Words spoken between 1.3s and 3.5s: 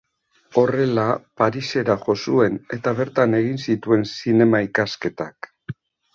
Parisera jo zuen, eta bertan